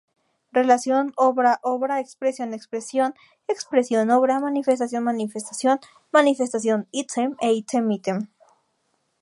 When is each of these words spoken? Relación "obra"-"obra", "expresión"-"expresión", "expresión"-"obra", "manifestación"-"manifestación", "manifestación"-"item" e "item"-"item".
Relación 0.51 1.13
"obra"-"obra", 1.15 1.99
"expresión"-"expresión", 1.99 3.13
"expresión"-"obra", 3.47 4.39
"manifestación"-"manifestación", 4.39 5.77
"manifestación"-"item" 6.11 7.37
e 7.39 7.49
"item"-"item". 7.51 8.27